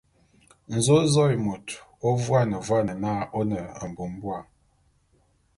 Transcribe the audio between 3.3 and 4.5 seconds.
ô ne mbubua.